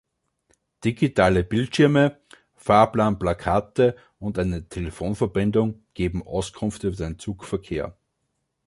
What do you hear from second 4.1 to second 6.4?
und eine Telefonverbindung geben